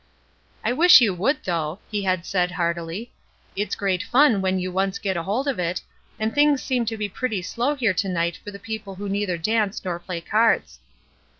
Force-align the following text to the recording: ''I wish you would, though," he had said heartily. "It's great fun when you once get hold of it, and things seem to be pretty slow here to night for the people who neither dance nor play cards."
''I 0.65 0.75
wish 0.75 0.99
you 0.99 1.13
would, 1.13 1.43
though," 1.43 1.77
he 1.91 2.01
had 2.05 2.25
said 2.25 2.49
heartily. 2.49 3.11
"It's 3.55 3.75
great 3.75 4.01
fun 4.01 4.41
when 4.41 4.57
you 4.57 4.71
once 4.71 4.97
get 4.97 5.15
hold 5.15 5.47
of 5.47 5.59
it, 5.59 5.79
and 6.17 6.33
things 6.33 6.63
seem 6.63 6.87
to 6.87 6.97
be 6.97 7.07
pretty 7.07 7.43
slow 7.43 7.75
here 7.75 7.93
to 7.93 8.09
night 8.09 8.35
for 8.43 8.49
the 8.49 8.57
people 8.57 8.95
who 8.95 9.07
neither 9.07 9.37
dance 9.37 9.85
nor 9.85 9.99
play 9.99 10.19
cards." 10.19 10.79